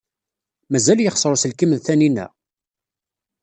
[0.71, 2.25] Mazal yexṣer uselkim n Taninna?